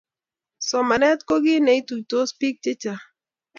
[0.67, 3.03] Somanet ko kit ne ituitos bik che chang.